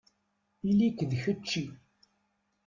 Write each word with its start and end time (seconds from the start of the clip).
Ili-k 0.69 0.99
d 1.09 1.11
kečči. 1.21 1.65